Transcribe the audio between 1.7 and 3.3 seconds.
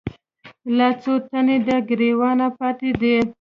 ګــــــرېوانه پاتـې دي